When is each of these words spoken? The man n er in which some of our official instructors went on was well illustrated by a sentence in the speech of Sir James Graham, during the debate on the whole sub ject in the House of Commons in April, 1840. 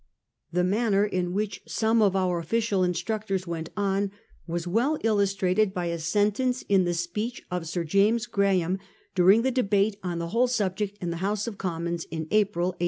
The 0.51 0.63
man 0.63 0.95
n 0.95 0.95
er 0.95 1.05
in 1.05 1.31
which 1.31 1.61
some 1.67 2.01
of 2.01 2.15
our 2.15 2.39
official 2.39 2.83
instructors 2.83 3.45
went 3.45 3.69
on 3.77 4.09
was 4.47 4.65
well 4.65 4.97
illustrated 5.03 5.75
by 5.75 5.85
a 5.93 5.99
sentence 5.99 6.63
in 6.67 6.85
the 6.85 6.95
speech 6.95 7.43
of 7.51 7.67
Sir 7.67 7.83
James 7.83 8.25
Graham, 8.25 8.79
during 9.13 9.43
the 9.43 9.51
debate 9.51 9.97
on 10.01 10.17
the 10.17 10.29
whole 10.29 10.47
sub 10.47 10.77
ject 10.77 10.97
in 11.03 11.11
the 11.11 11.17
House 11.17 11.45
of 11.45 11.59
Commons 11.59 12.05
in 12.05 12.21
April, 12.31 12.69
1840. 12.69 12.77